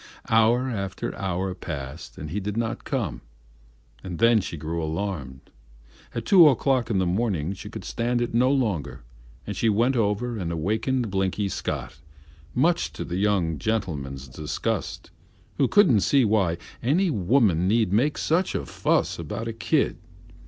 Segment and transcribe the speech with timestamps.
[0.29, 3.21] Hour after hour passed and he did not come;
[4.01, 5.51] then she grew alarmed.
[6.15, 9.03] At two o'clock in the morning she could stand it no longer
[9.45, 11.97] and she went over and awakened Blinky Scott,
[12.55, 15.11] much to that young gentleman's disgust,
[15.59, 19.97] who couldn't see why any woman need make such a fuss about a kid.